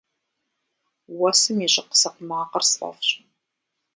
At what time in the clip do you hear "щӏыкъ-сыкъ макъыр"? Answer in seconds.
1.73-2.63